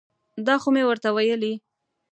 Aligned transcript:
دا 0.45 0.55
خو 0.61 0.69
مې 0.73 0.83
ورته 0.85 1.09
ویلي. 1.15 1.53